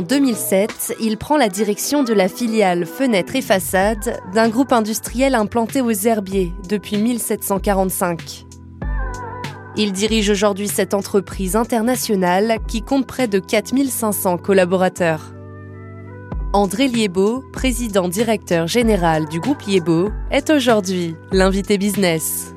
[0.00, 5.34] En 2007, il prend la direction de la filiale Fenêtres et Façades d'un groupe industriel
[5.34, 8.46] implanté aux Herbiers depuis 1745.
[9.76, 15.34] Il dirige aujourd'hui cette entreprise internationale qui compte près de 4500 collaborateurs.
[16.54, 22.54] André Liebo, président directeur général du groupe Liebo, est aujourd'hui l'invité business.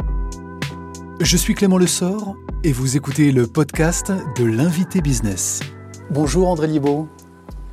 [1.20, 5.60] Je suis Clément Lessort et vous écoutez le podcast de l'invité business.
[6.10, 7.10] Bonjour André Liebo.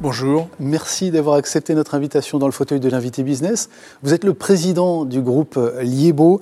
[0.03, 0.49] Bonjour.
[0.59, 3.69] Merci d'avoir accepté notre invitation dans le fauteuil de l'invité business.
[4.03, 6.41] Vous êtes le président du groupe Liebo.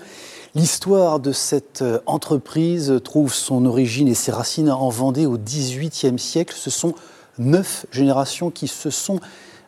[0.55, 6.55] L'histoire de cette entreprise trouve son origine et ses racines en Vendée au XVIIIe siècle.
[6.57, 6.95] Ce sont
[7.41, 9.19] neuf générations qui se sont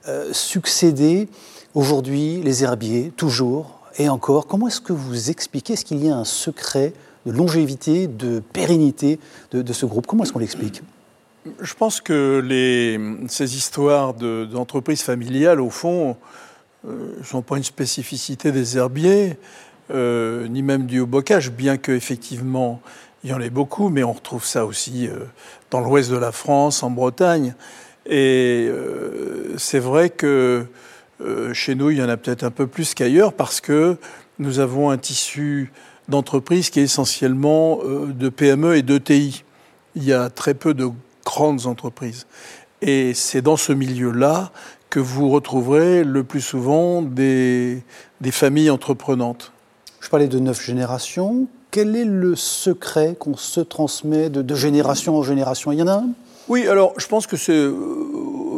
[0.07, 1.29] euh, succédées.
[1.75, 4.47] Aujourd'hui, les herbiers, toujours et encore.
[4.47, 5.73] Comment est-ce que vous expliquez?
[5.73, 6.93] Est-ce qu'il y a un secret
[7.27, 9.19] de longévité, de pérennité
[9.51, 10.07] de ce groupe?
[10.07, 10.81] Comment est-ce qu'on l'explique?
[11.61, 12.43] Je pense que
[13.29, 16.17] ces histoires d'entreprises familiales, au fond,
[16.85, 19.37] ne euh, sont pas une spécificité des herbiers,
[19.91, 22.81] euh, ni même du haut-bocage, bien qu'effectivement,
[23.25, 25.25] il y en ait beaucoup, mais on retrouve ça aussi euh,
[25.71, 27.55] dans l'ouest de la France, en Bretagne.
[28.07, 28.69] Et
[29.59, 30.65] c'est vrai que
[31.53, 33.99] chez nous, il y en a peut-être un peu plus qu'ailleurs, parce que
[34.39, 35.71] nous avons un tissu
[36.09, 39.45] d'entreprises qui est essentiellement de PME et d'ETI.
[39.95, 40.91] Il y a très peu de
[41.31, 42.27] grandes entreprises.
[42.83, 44.51] Et c'est dans ce milieu-là
[44.89, 47.85] que vous retrouverez le plus souvent des,
[48.21, 49.53] des familles entreprenantes.
[50.01, 51.47] Je parlais de neuf générations.
[51.71, 55.71] Quel est le secret qu'on se transmet de, de, génération en génération?
[55.71, 56.09] Il y en a un?
[56.51, 57.53] Oui, alors je pense que c'est.
[57.53, 57.73] Euh,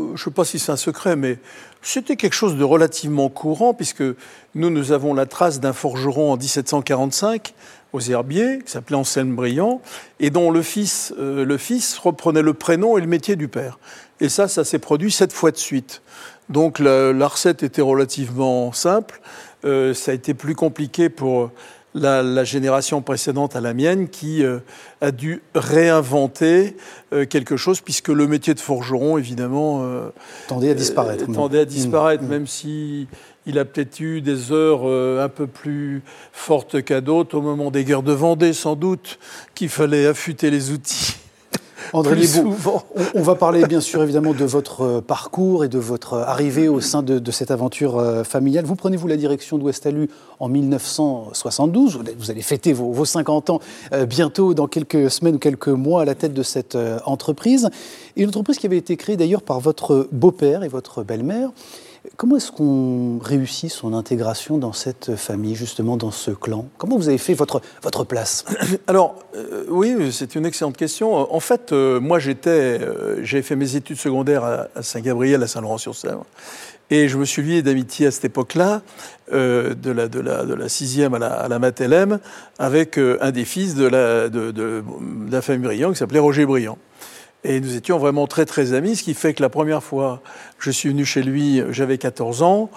[0.08, 1.36] je ne sais pas si c'est un secret, mais
[1.82, 4.02] c'était quelque chose de relativement courant, puisque
[4.54, 7.52] nous, nous avons la trace d'un forgeron en 1745
[7.92, 9.82] aux Herbiers, qui s'appelait Anselme Briand,
[10.20, 13.78] et dont le fils, euh, le fils reprenait le prénom et le métier du père.
[14.20, 16.00] Et ça, ça s'est produit sept fois de suite.
[16.48, 19.20] Donc la, recette était relativement simple.
[19.66, 21.50] Euh, ça a été plus compliqué pour
[21.94, 24.58] la, la, génération précédente à la mienne qui euh,
[25.00, 26.76] a dû réinventer
[27.12, 30.08] euh, quelque chose puisque le métier de forgeron, évidemment, euh,
[30.48, 31.30] tendait à disparaître.
[31.32, 32.28] tendait à disparaître, mmh.
[32.28, 33.08] même si
[33.46, 34.84] il a peut-être eu des heures
[35.20, 39.18] un peu plus fortes qu'à d'autres, au moment des guerres de Vendée, sans doute,
[39.54, 41.16] qu'il fallait affûter les outils.
[41.92, 42.54] André Libaud,
[42.94, 46.80] on, on, va parler bien sûr évidemment de votre parcours et de votre arrivée au
[46.80, 48.64] sein de, de cette aventure euh, familiale.
[48.64, 50.08] Vous prenez-vous la direction d'Ouestalu
[50.40, 52.00] en 1972.
[52.18, 53.60] Vous allez fêter vos, vos 50 ans
[53.92, 57.68] euh, bientôt dans quelques semaines ou quelques mois à la tête de cette euh, entreprise.
[58.16, 61.50] Et une entreprise qui avait été créée d'ailleurs par votre beau-père et votre belle-mère.
[62.16, 66.66] Comment est-ce qu'on réussit son intégration dans cette famille, justement dans ce clan?
[66.76, 68.44] Comment vous avez fait votre, votre place?
[68.88, 71.32] Alors, euh, oui, c'est une excellente question.
[71.32, 76.26] En fait, euh, moi, euh, j'ai fait mes études secondaires à, Saint-Gabriel, à Saint-Laurent-sur-Sèvre.
[76.90, 78.82] Et je me suis lié d'amitié à cette époque-là,
[79.30, 82.06] de, la, sixième à la, à
[82.58, 84.84] avec un des fils de la, de
[85.30, 86.76] la famille Briand qui s'appelait Roger Briand.
[87.44, 90.22] Et nous étions vraiment très très amis, ce qui fait que la première fois
[90.58, 92.70] que je suis venu chez lui, j'avais 14 ans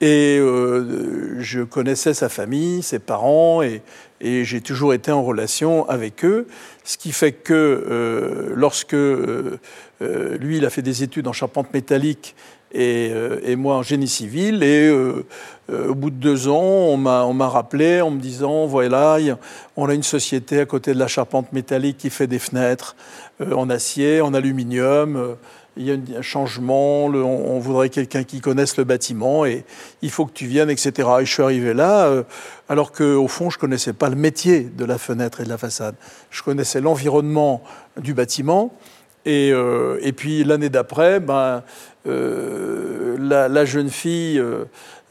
[0.00, 3.82] et euh, je connaissais sa famille, ses parents et,
[4.22, 6.46] j'ai toujours été en relation avec eux,
[6.84, 9.58] ce qui fait que euh, lorsque euh,
[9.98, 12.36] lui il a fait des études en charpente métallique
[12.72, 13.12] et,
[13.44, 14.90] et moi en génie civil et
[15.70, 19.18] au bout de deux ans, on m'a rappelé en me disant voilà,
[19.76, 22.96] on a une société à côté de la charpente métallique qui fait des fenêtres
[23.40, 25.16] euh, en acier, en aluminium.
[25.16, 25.34] Euh,
[25.76, 29.64] il y a un changement, on, on, voudrait quelqu'un qui connaisse le bâtiment et
[30.02, 31.08] il faut que tu viennes, etc.
[31.20, 32.24] Et je suis arrivé là, euh,
[32.68, 35.58] alors qu'au fond, je ne connaissais pas le métier de la fenêtre et de la
[35.58, 35.94] façade.
[36.30, 37.62] Je connaissais l'environnement
[37.96, 38.74] du bâtiment.
[39.26, 41.62] Et, euh, et puis l'année d'après, ben,
[42.06, 44.42] euh, la, la, jeune fille,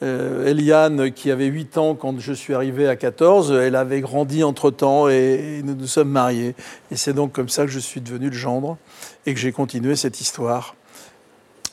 [0.02, 4.44] euh, Eliane, qui avait 8 ans quand je suis arrivé à 14, elle avait grandi
[4.44, 6.56] entre-temps et, et nous nous sommes mariés.
[6.92, 8.78] Et c'est donc comme ça que je suis devenu le gendre
[9.26, 10.76] et que j'ai continué cette histoire.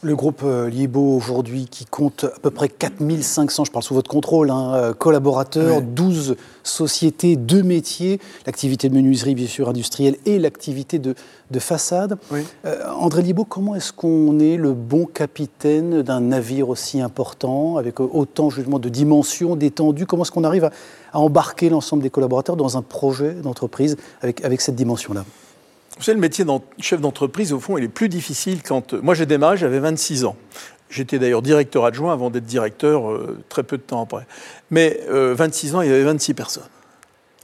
[0.03, 4.11] Le groupe euh, Liebo aujourd'hui qui compte à peu près 4500, je parle sous votre
[4.11, 10.39] contrôle, hein, euh, collaborateurs, 12 sociétés, deux métiers, l'activité de menuiserie bien sûr industrielle et
[10.39, 11.15] l'activité de,
[11.59, 12.19] façade.
[12.67, 17.99] Euh, André Liebo, comment est-ce qu'on est le bon capitaine d'un navire aussi important, avec
[17.99, 20.73] autant justement de dimensions, d'étendue Comment est-ce qu'on arrive à,
[21.15, 25.25] embarquer l'ensemble des collaborateurs dans un projet d'entreprise avec, avec cette dimension-là?
[25.97, 28.93] Vous savez, le métier de chef d'entreprise, au fond, il est plus difficile quand...
[28.93, 30.37] Moi, j'ai démarré, j'avais 26 ans.
[30.91, 34.27] J'étais d'ailleurs directeur adjoint avant d'être directeur euh, très peu de temps après.
[34.71, 36.69] Mais 26 euh, ans, il y avait 26 personnes.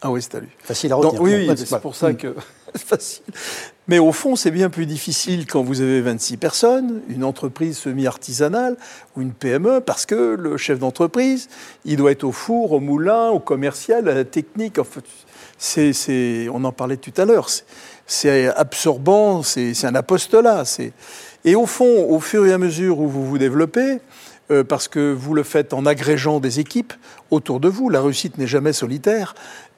[0.01, 0.49] Ah oui, c'est à lui.
[0.59, 1.21] Facile à retenir.
[1.21, 2.35] oui, oui c'est pour ça que
[2.77, 3.25] facile.
[3.89, 8.77] Mais au fond, c'est bien plus difficile quand vous avez 26 personnes, une entreprise semi-artisanale
[9.17, 11.49] ou une PME, parce que le chef d'entreprise,
[11.85, 14.79] il doit être au four, au moulin, au commercial, à la technique.
[15.59, 17.49] c'est, on en parlait tout à l'heure
[18.07, 20.65] c'est absorbant, c'est un apostolat.
[21.45, 23.99] Et au fond, au fur et à mesure où vous vous développez,
[24.51, 26.93] euh, parce que vous le faites en agrégeant des équipes
[27.31, 29.35] autour de vous, la réussite n'est jamais solitaire,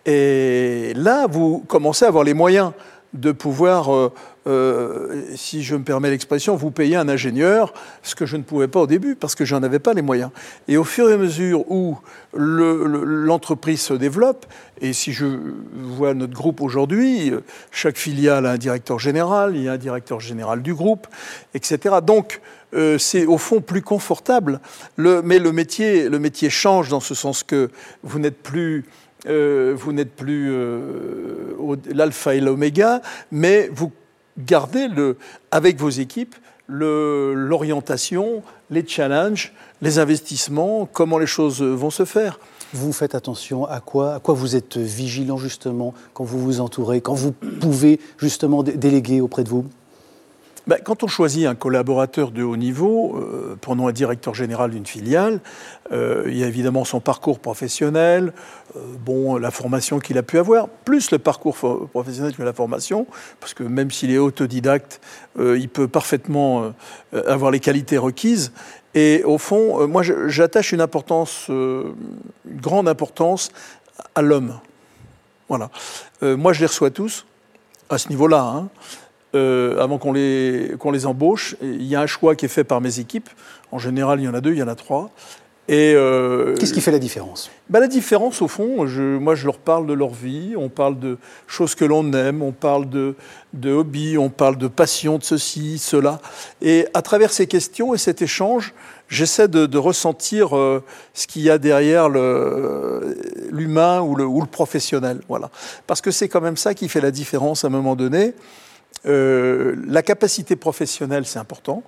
[0.07, 2.73] et là, vous commencez à avoir les moyens
[3.15, 4.13] de pouvoir, euh,
[4.47, 7.73] euh, si je me permets l'expression, vous payer un ingénieur,
[8.03, 10.03] ce que je ne pouvais pas au début parce que je n'en avais pas les
[10.03, 10.31] moyens.
[10.69, 11.97] Et au fur et à mesure où
[12.35, 14.47] l'entreprise se développe,
[14.81, 15.27] et si je
[15.75, 17.33] vois notre groupe aujourd'hui,
[17.71, 21.07] chaque filiale a un directeur général, il y a un directeur général du groupe,
[21.55, 21.97] etc.
[22.05, 22.41] Donc,
[22.75, 24.61] euh, c'est au fond plus confortable.
[24.97, 27.71] Le, mais le métier, le métier change dans ce sens que
[28.03, 28.85] vous n'êtes plus
[29.27, 31.55] euh, vous n'êtes plus euh,
[31.93, 33.01] l'alpha et l'oméga,
[33.31, 33.93] mais vous
[34.39, 35.17] gardez le,
[35.51, 36.35] avec vos équipes
[36.67, 42.39] l'orientation, les challenges, les investissements, comment les choses vont se faire.
[42.73, 47.01] Vous faites attention à quoi À quoi vous êtes vigilant justement quand vous vous entourez,
[47.01, 49.67] quand vous pouvez justement déléguer auprès de vous?
[50.67, 54.87] Ben, quand on choisit un collaborateur de haut niveau, euh, prenons un directeur général d'une
[54.87, 55.41] filiale,
[55.93, 58.33] euh, il y a évidemment son parcours professionnel,
[58.75, 61.57] euh, bon, la formation qu'il a pu avoir, plus le parcours
[61.91, 63.07] professionnel que la formation,
[63.41, 65.01] parce que même s'il est autodidacte,
[65.39, 66.73] il peut parfaitement
[67.13, 68.53] avoir les qualités requises.
[68.95, 71.95] Et au fond, moi, j'attache une importance, une
[72.47, 73.51] grande importance
[74.15, 74.61] à l'homme.
[75.49, 75.71] Voilà.
[76.23, 77.27] moi, je les reçois tous
[77.91, 78.43] à ce niveau-là.
[78.43, 78.69] Hein.
[79.35, 81.57] Euh, avant qu'on les, qu'on les embauche.
[81.61, 83.29] il y a un choix qui est fait par mes équipes.
[83.73, 85.11] En général, il y en a deux, il y en a trois.
[85.67, 87.51] Et euh, Qu'est-ce qui fait la différence?
[87.71, 90.99] Bah, La différence, au fond, je, moi, je leur parle de leur vie, on parle
[90.99, 91.17] de
[91.47, 93.15] choses que l'on aime, on parle de,
[93.55, 96.21] de hobby, on parle de passion, de ceci, cela.
[96.61, 98.75] Et à travers ces questions et cet échange,
[99.09, 100.85] j'essaie de, ressentir euh,
[101.15, 102.11] ce qu'il y a derrière
[103.51, 105.23] l'humain ou le, ou le professionnel.
[105.29, 105.51] Voilà.
[105.87, 108.35] Parce que c'est quand même ça qui fait la différence à un moment donné.
[109.07, 111.83] Euh, la capacité professionnelle, c'est important,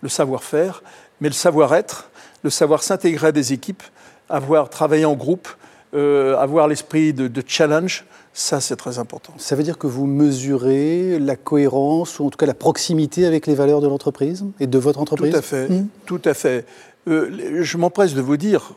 [0.00, 0.82] le savoir-faire,
[1.20, 2.10] mais le savoir-être,
[2.42, 3.82] le savoir s'intégrer à des équipes,
[4.28, 5.48] avoir travaillé en groupe,
[5.94, 9.34] euh, avoir l'esprit de, challenge, ça c'est très important.
[9.38, 13.46] Ça veut dire que vous mesurez la cohérence ou en tout cas la proximité avec
[13.46, 15.86] les valeurs de l'entreprise et de votre entreprise Tout à fait, hmm.
[16.06, 16.66] tout à fait.
[17.06, 18.72] Euh, je m'empresse de vous dire,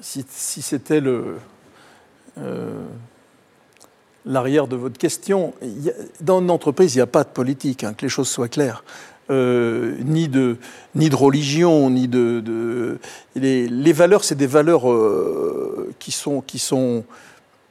[0.00, 0.24] si,
[0.62, 1.36] c'était le
[4.26, 5.54] l'arrière de votre question.
[6.20, 8.84] dans une entreprise, il n'y a pas de politique, hein, que les choses soient claires.
[9.30, 10.56] Euh, ni, de,
[11.14, 12.98] religion, ni de...
[13.34, 17.04] Les, valeurs, c'est des valeurs euh, qui, sont, qui sont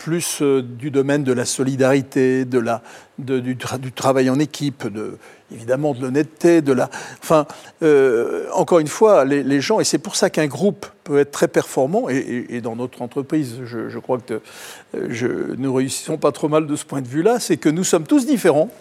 [0.02, 2.82] plus euh, du domaine de la solidarité, de la,
[3.20, 5.20] du, travail en équipe, de,
[5.52, 6.90] évidemment de l'honnêteté, de la...
[7.22, 7.46] Enfin,
[7.84, 11.48] euh, encore une fois, les, gens, et c'est pour ça qu'un groupe peut être très
[11.48, 14.42] performant, et, dans notre entreprise, je, crois que
[14.96, 18.08] euh, nous réussissons pas trop mal de ce point de vue-là, c'est que nous sommes
[18.08, 18.72] tous différents,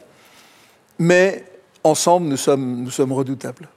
[0.98, 1.44] mais
[1.84, 3.68] ensemble, nous sommes, nous sommes redoutables.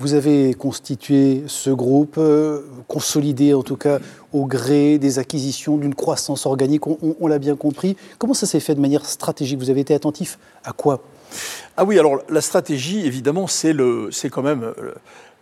[0.00, 3.98] Vous avez constitué ce groupe, euh, consolidé en tout cas
[4.32, 7.96] au gré des acquisitions, d'une croissance organique, on, l'a bien compris.
[8.18, 9.58] Comment ça s'est fait de manière stratégique?
[9.58, 11.02] Vous avez été attentif à quoi?
[11.76, 13.74] Ah oui, alors la stratégie, évidemment, c'est
[14.30, 14.94] quand même euh,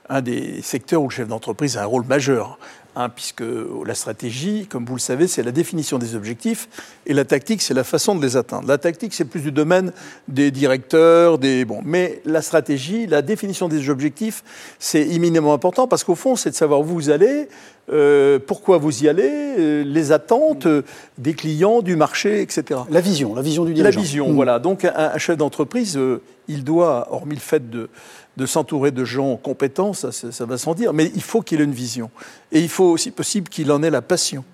[0.08, 2.58] un des secteurs où le chef d'entreprise a un rôle majeur.
[2.98, 3.44] Hein, puisque
[3.84, 6.66] la stratégie, comme vous le savez, c'est la définition des objectifs,
[7.04, 8.66] et la tactique, c'est la façon de les atteindre.
[8.66, 9.92] La tactique, c'est plus du domaine
[10.28, 14.42] des directeurs, des bon, mais la stratégie, la définition des objectifs,
[14.78, 17.50] c'est imminemment important parce qu'au fond, c'est de savoir où vous allez,
[17.92, 20.80] euh, pourquoi vous y allez, euh, les attentes euh,
[21.18, 22.80] des clients, du marché, etc.
[22.88, 23.94] La vision, la vision du dirigeant.
[23.94, 24.34] La vision, hmm.
[24.34, 24.58] voilà.
[24.58, 26.00] Donc un, chef d'entreprise,
[26.48, 27.90] il doit, hormis le fait de
[28.36, 30.10] de s'entourer de gens compétents, ça,
[30.44, 32.10] va sans dire, mais il faut qu'il ait une vision.
[32.52, 34.44] Et il faut aussi possible qu'il en ait la passion.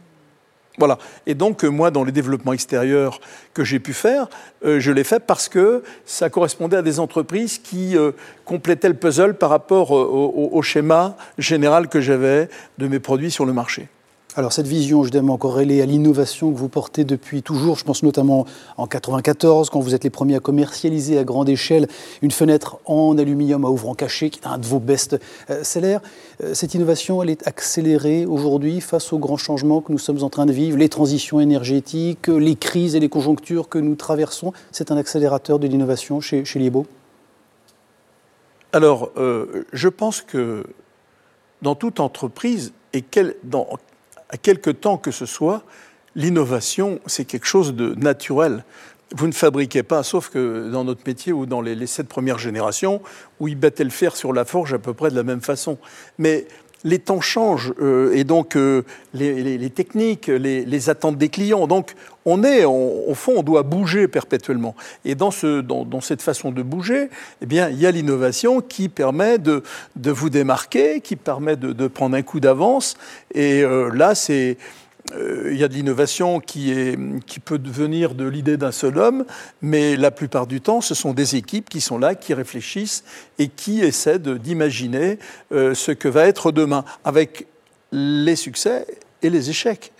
[0.79, 0.99] Voilà.
[1.27, 3.21] Et donc, moi, dans les développements extérieurs
[3.53, 4.29] que j'ai pu faire,
[4.65, 7.95] je l'ai fait parce que ça correspondait à des entreprises qui
[8.47, 12.49] complétaient le puzzle par rapport au schéma général que j'avais
[12.79, 13.89] de mes produits sur le marché.
[14.35, 18.47] Alors cette vision évidemment corrélée à l'innovation que vous portez depuis toujours, je pense notamment
[18.79, 21.87] en 94 quand vous êtes les premiers à commercialiser à grande échelle
[22.23, 25.99] une fenêtre en aluminium à ouvrant caché qui est un de vos best-sellers.
[26.43, 30.31] Euh, cette innovation elle est accélérée aujourd'hui face aux grands changements que nous sommes en
[30.31, 34.55] train de vivre, les transitions énergétiques, les crises et les conjonctures que nous traversons.
[34.71, 36.73] C'est un accélérateur de l'innovation chez, chez
[38.73, 40.65] Alors euh, je pense que
[41.61, 43.67] dans toute entreprise et quel, dans
[44.33, 45.63] à quelque temps que ce soit,
[46.17, 48.65] l'innovation, c'est quelque chose de naturel.
[49.15, 53.03] Vous ne fabriquez pas, sauf que dans notre métier ou dans les, sept premières générations,
[53.41, 55.77] où ils battaient le fer sur la forge à peu près de la même façon.
[56.19, 56.47] Mais
[56.85, 58.83] les temps changent euh, et donc euh,
[59.15, 61.67] les, techniques, les, attentes des clients.
[61.67, 64.75] Donc on est, au fond, on doit bouger perpétuellement.
[65.05, 67.09] Et dans, ce, dans, cette façon de bouger,
[67.41, 69.63] eh bien, il y a l'innovation qui permet de,
[69.97, 72.97] de, vous démarquer, qui permet de, de prendre un coup d'avance.
[73.35, 74.57] Et euh, là, c'est
[75.51, 76.75] il y a de l'innovation qui,
[77.27, 79.25] qui peut venir de l'idée d'un seul homme,
[79.61, 83.05] mais la plupart du temps, ce sont des équipes qui sont là, qui réfléchissent
[83.39, 85.19] et qui essaient d'imaginer
[85.53, 87.47] euh, ce que va être demain, avec
[87.93, 88.87] les succès
[89.23, 89.93] et les échecs.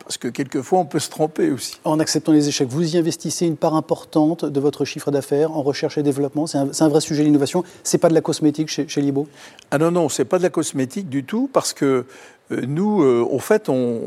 [0.00, 1.78] Parce que quelquefois, on peut se tromper aussi.
[1.84, 5.62] En acceptant les échecs, vous y investissez une part importante de votre chiffre d'affaires en
[5.62, 6.48] recherche et développement.
[6.48, 7.62] C'est un, vrai sujet, l'innovation.
[7.84, 9.28] C'est pas de la cosmétique chez, chez Libo?
[9.70, 12.06] Ah non, non, c'est pas de la cosmétique du tout, parce que
[12.50, 14.00] euh, nous, en fait, on,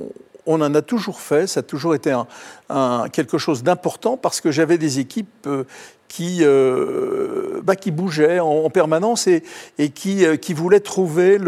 [0.46, 2.16] on en a toujours fait, ça a toujours été
[3.12, 5.64] quelque chose d'important parce que j'avais des équipes euh,
[6.08, 9.44] qui, euh, bah, qui bougeaient en, permanence et,
[9.80, 11.40] euh, qui, voulaient trouver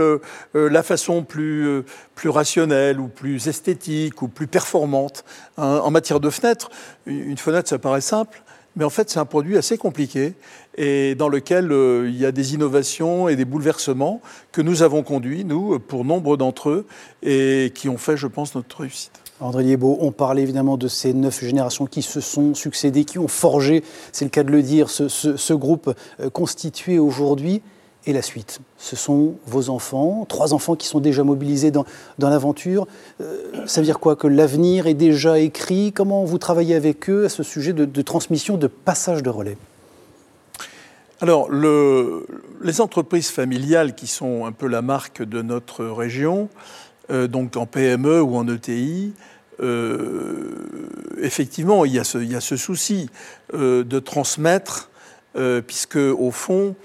[0.54, 1.84] la façon plus,
[2.16, 5.24] plus rationnelle ou plus esthétique ou plus performante.
[5.58, 6.70] Hein, en matière de fenêtre,
[7.06, 8.42] une fenêtre, ça paraît simple,
[8.76, 10.34] mais en fait, c'est un produit assez compliqué
[10.78, 15.04] et dans lequel euh, il y a des innovations et des bouleversements que nous avons
[15.04, 16.86] conduits, nous, pour nombre d'entre eux,
[17.24, 19.12] et qui ont fait, je pense, notre réussite.
[19.42, 23.28] André Liébeau, on parle évidemment de ces neuf générations qui se sont succédées, qui ont
[23.28, 27.62] forgé, c'est le cas de le dire, ce, groupe euh, constitué aujourd'hui
[28.08, 28.60] et la suite.
[28.78, 31.86] Ce sont vos enfants, trois enfants qui sont déjà mobilisés dans,
[32.20, 32.88] l'aventure.
[33.22, 34.16] Euh, ça veut dire quoi?
[34.16, 35.92] Que l'avenir est déjà écrit?
[35.92, 39.58] Comment vous travaillez avec eux à ce sujet de, transmission, de passage de relais?
[41.22, 46.50] Alors, les entreprises familiales qui sont un peu la marque de notre région,
[47.10, 49.14] euh, donc en PME ou en ETI,
[49.62, 50.52] euh,
[51.22, 53.10] effectivement, il y, a ce, souci
[53.54, 54.90] de transmettre,
[55.66, 56.76] puisque au fond,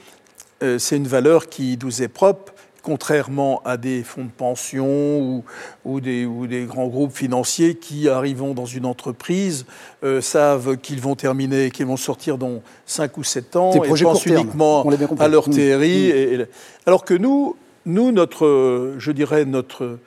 [0.79, 2.53] c'est une valeur qui nous est propre,
[2.83, 5.45] contrairement à des fonds de pension
[5.85, 9.67] ou, des, grands groupes financiers qui, arrivant dans une entreprise,
[10.05, 14.27] euh, savent qu'ils vont terminer, qu'ils vont sortir dans 5 ou 7 ans et pensent
[14.27, 14.85] uniquement
[15.19, 15.53] à leur mmh.
[15.53, 16.13] théorie.
[16.13, 16.47] Mmh.
[16.87, 19.99] alors que nous, nous notre, je dirais, notre,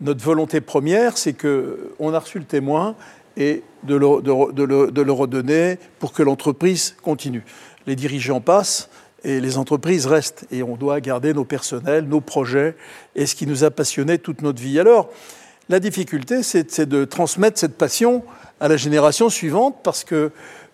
[0.00, 2.94] notre volonté première, c'est qu'on a reçu le témoin
[3.36, 7.44] et de de le redonner pour que l'entreprise continue.
[7.86, 8.90] Les dirigeants passent,
[9.24, 10.46] et les entreprises restent.
[10.50, 12.76] Et on doit garder nos personnels, nos projets
[13.16, 14.78] et ce qui nous a passionné toute notre vie.
[14.78, 15.10] Alors,
[15.68, 18.24] la difficulté, c'est de transmettre cette passion
[18.60, 20.30] à la génération suivante parce que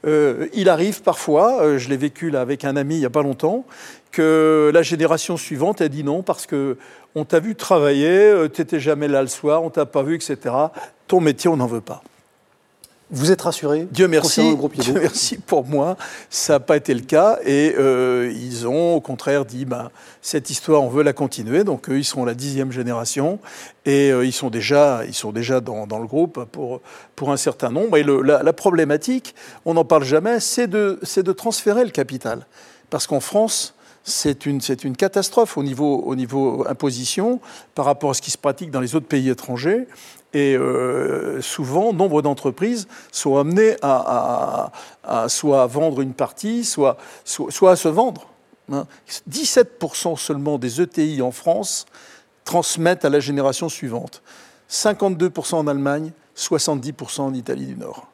[0.06, 3.10] euh, il arrive parfois, euh, je l'ai vécu là avec un ami il n'y a
[3.10, 3.64] pas longtemps,
[4.12, 6.76] que la génération suivante a dit non parce que
[7.14, 10.14] on t'a vu travailler, euh, tu n'étais jamais là le soir, on t'a pas vu,
[10.14, 10.36] etc.
[11.06, 12.02] Ton métier, on n'en veut pas.
[13.10, 15.96] Vous êtes rassuré Dieu merci, Dieu merci pour moi,
[16.30, 17.38] ça n'a pas été le cas.
[17.44, 19.90] Et euh, ils ont au contraire dit, bah,
[20.22, 21.64] cette histoire, on veut la continuer.
[21.64, 23.38] Donc eux, ils sont la dixième génération
[23.84, 26.80] et euh, ils sont déjà, ils sont déjà dans, le groupe pour,
[27.14, 27.98] pour un certain nombre.
[27.98, 29.34] Et la, problématique,
[29.66, 32.46] on n'en parle jamais, c'est de, de transférer le capital.
[32.88, 37.40] Parce qu'en France, c'est une, une, catastrophe au niveau, au niveau imposition
[37.74, 39.86] par rapport à ce qui se pratique dans les autres pays étrangers.
[40.34, 44.72] Et euh, souvent, nombre d'entreprises sont amenées à,
[45.28, 48.26] soit vendre une partie, soit, soit, à se vendre.
[49.30, 50.16] 17% hein.
[50.16, 51.86] seulement des ETI en France
[52.44, 54.22] transmettent à la génération suivante.
[54.70, 58.08] 52% en Allemagne, 70% en Italie du Nord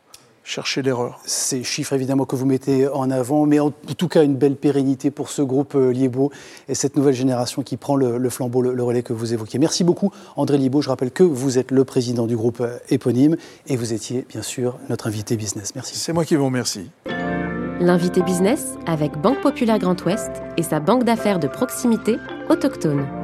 [0.51, 1.21] chercher l'erreur.
[1.25, 5.11] Ces chiffres évidemment que vous mettez en avant, mais en tout cas une belle pérennité
[5.11, 6.33] pour ce groupe euh, Liebo
[6.69, 9.59] et cette nouvelle génération qui prend le, flambeau, le, relais que vous évoquiez.
[9.59, 10.83] Merci beaucoup André Liebo.
[10.83, 13.37] Je rappelle que vous êtes le président du groupe euh, éponyme
[13.69, 15.75] et vous étiez bien sûr notre invité business.
[15.75, 15.97] Merci.
[15.97, 16.91] C'est moi qui vous remercie.
[17.81, 22.17] L'invité business avec Banque Populaire Grand Ouest et sa banque d'affaires de proximité
[22.51, 23.20] autochtone.